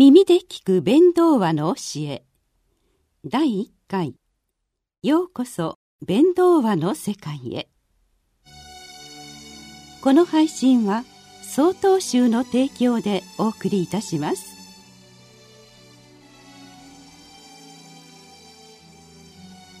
[0.00, 2.22] 耳で聞く弁道話の教え。
[3.24, 4.14] 第1回。
[5.02, 7.68] ようこそ弁道話の世界へ。
[10.00, 11.02] この配信は
[11.42, 14.46] 曹洞宗の提供でお送りいたします。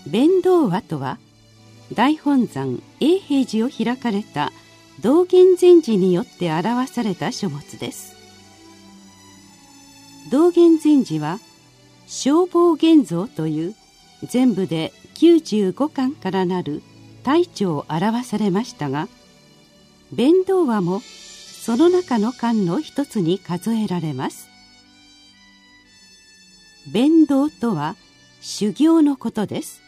[0.04, 1.20] 弁道話とは
[1.94, 4.50] 大本山永平寺を開かれた
[5.00, 8.17] 道元禅師によって表された書物です。
[10.30, 11.38] 道元禅師は
[12.06, 13.74] 消防現像という
[14.24, 16.82] 全部で95巻からなる
[17.22, 19.08] 大著を表されましたが
[20.12, 24.48] 弁道話もその中の巻の一つに数えられます。
[26.90, 27.94] 弁道とは
[28.40, 29.82] 修行のことです。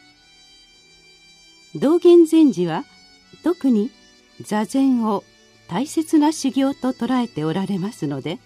[1.73, 2.83] 道元禅師は
[3.43, 3.89] 特に
[4.41, 5.23] 座禅を
[5.67, 8.37] 大切な修行と捉えておられますので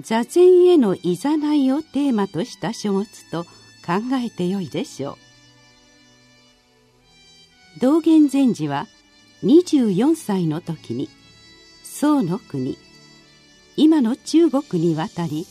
[0.00, 5.12] 座禅へのいざないをテーマとした書物と考えてよいでしょ
[7.76, 7.80] う。
[7.80, 8.86] 道元禅師は
[9.42, 11.08] 24歳の時に
[11.82, 12.78] 宋の国
[13.76, 15.46] 今の中国に渡り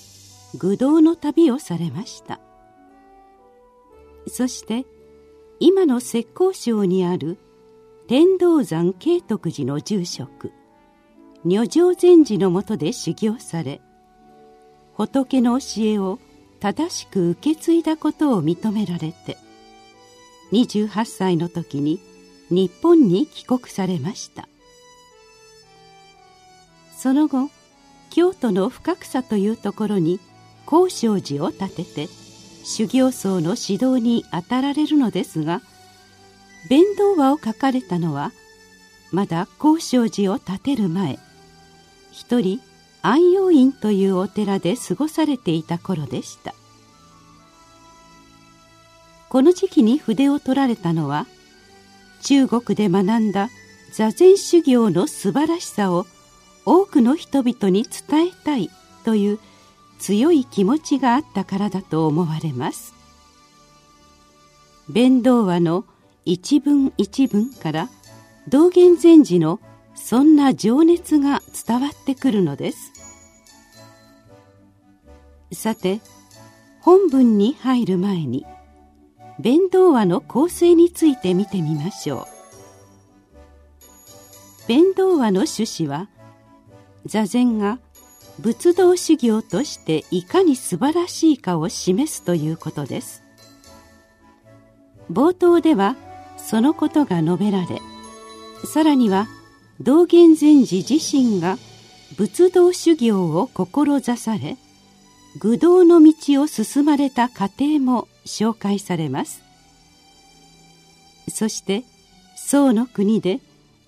[0.57, 2.39] 愚道の旅をされました。
[4.27, 4.85] そして
[5.59, 7.37] 今の浙江省にある
[8.07, 10.51] 天道山慶徳寺の住職
[11.45, 13.81] 如常禅師のもとで修行され
[14.95, 16.19] 仏の教えを
[16.59, 19.37] 正しく受け継いだことを認められて
[20.51, 21.99] 28歳の時に
[22.49, 24.47] 日本に帰国されました。
[26.95, 27.49] その後
[28.11, 30.19] 京都の深草というところに
[30.65, 32.07] 高尚寺を建てて
[32.63, 35.61] 修行僧の指導に当たられるのですが
[36.69, 38.31] 弁道話を書かれたのは
[39.11, 41.19] まだ高尚寺を建てる前。
[42.11, 42.61] 一人
[43.03, 46.55] 安養院というお寺で過ごされていた頃でした。
[49.29, 51.27] この時期に筆を取られたのは
[52.21, 53.49] 中国で学んだ
[53.91, 56.05] 座禅修行の素晴らしさを
[56.65, 58.69] 多くの人々に伝えたい
[59.03, 59.39] という
[59.99, 62.93] 強い気持ちがあったからだと思われます。
[64.87, 65.83] 弁道話の
[66.23, 67.89] 一文一文から
[68.47, 69.59] 道元禅師の
[69.95, 72.92] そんな情熱が伝わってくるのです。
[75.53, 76.01] さて
[76.81, 78.45] 本文に入る前に
[79.39, 82.33] 弁道話の構成について見てみましょう。
[84.67, 86.09] 弁道話の趣旨は
[87.05, 87.79] 座禅が
[88.39, 93.23] 仏道修行としていかに素晴らしいかを示すということです。
[95.11, 95.95] 冒頭では
[96.37, 97.81] そのことが述べられ
[98.65, 99.27] さらには
[99.81, 101.57] 道元禅師自身が
[102.15, 104.57] 仏道修行を志され
[105.37, 109.41] 愚道の道を進まれた過程も紹介されます。
[111.29, 111.83] そして
[112.35, 113.39] 宋の国で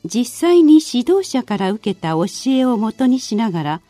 [0.06, 3.82] 実際に指導者から受けた教えをもとにしながら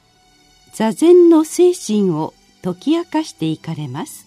[0.74, 2.34] 座禅の精神を
[2.64, 4.26] 解き明かしていかれます。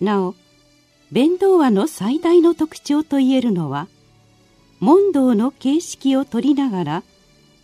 [0.00, 0.34] なお
[1.10, 3.88] 弁道話の最大の特徴といえるのは
[4.80, 7.02] 問答の形式を取りながら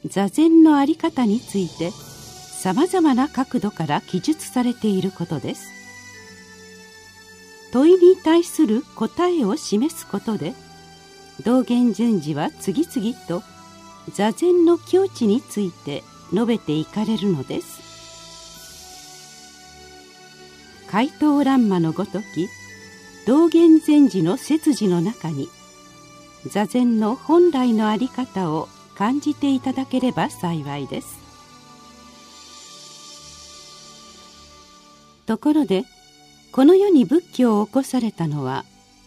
[0.07, 1.91] 座禅の在り方について
[2.59, 5.71] さまざまな角度から記述されていることです。
[7.71, 10.55] 問いに対する答えを示すことで
[11.45, 13.45] 道元順次は次々と
[14.13, 16.03] 座禅の境地について
[16.33, 17.79] 述べていかれるのです。
[20.91, 22.49] 怪盗乱魔のごとき
[23.25, 25.49] 道元禅師の説示の中に
[26.47, 31.28] 座禅の本来の在り方を感じていただければ幸いです。
[35.29, 35.85] ところで
[36.53, 38.65] この世に仏教を起こされたのは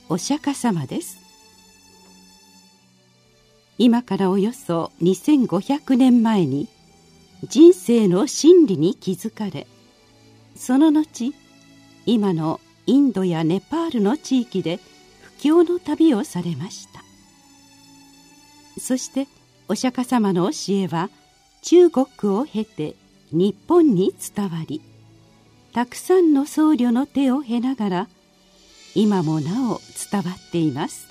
[0.07, 1.17] お釈迦様です。
[3.79, 6.67] 今からおよそ2500年前に
[7.49, 9.65] 人生の真理に気づかれ
[10.55, 11.33] その後
[12.05, 14.79] 今のインドやネパールの地域で
[15.39, 17.01] 布教の旅をされました。
[18.79, 19.27] そして
[19.67, 21.09] お釈迦様の教えは
[21.63, 22.93] 中国を経て
[23.31, 24.83] 日本に伝わり
[25.73, 28.07] たくさんの僧侶の手を経ながら
[28.93, 29.79] 今もなお
[30.11, 31.07] 伝わっています。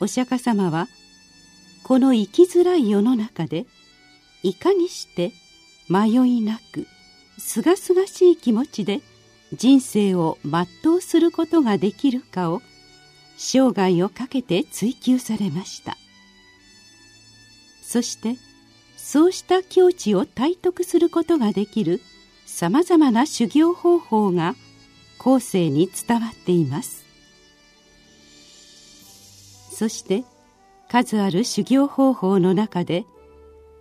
[0.00, 0.86] お釈迦様は
[1.82, 3.66] この生きづらい世の中で
[4.42, 5.32] いかにして
[5.88, 6.86] 迷いなく
[7.38, 9.00] すがすがしい気持ちで
[9.52, 12.62] 人生を全うすることができるかを
[13.36, 15.96] 生涯をかけて追求されました。
[17.82, 18.36] そして
[19.06, 22.00] そうした境地を体得することができる
[22.46, 24.56] さまざまな修行方法が
[25.18, 27.04] 後世に伝わっています。
[29.70, 30.24] そして
[30.88, 33.04] 数ある修行方法の中で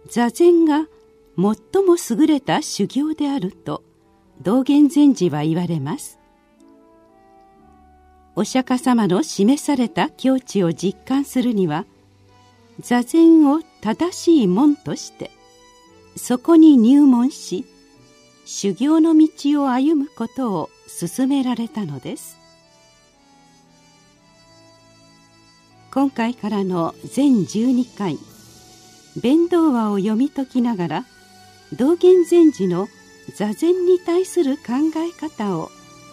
[0.09, 0.87] 座禅が
[1.37, 3.81] 最も優れた修行であると
[4.41, 6.19] 道元禅師は言われます。
[8.35, 11.85] お釈迦様の示された境地を実感するには
[12.79, 15.31] 座禅を正しい門として
[16.15, 17.65] そこに入門し
[18.45, 22.37] 修行の道を歩むことを勧められたのです
[25.91, 28.17] 今回からの全12回
[29.21, 31.05] 弁道話を読み解きながら
[31.73, 32.87] 道元禅師の
[33.35, 34.63] 座禅に対する考
[34.97, 35.69] え方を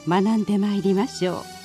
[0.06, 1.59] 学んでまいりましょう。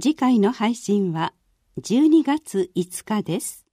[0.00, 1.34] 次回の配信は
[1.78, 3.66] 12月5日です。